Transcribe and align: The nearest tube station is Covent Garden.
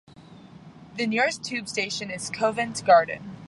The 0.95 1.05
nearest 1.05 1.43
tube 1.43 1.69
station 1.69 2.09
is 2.09 2.31
Covent 2.31 2.83
Garden. 2.87 3.37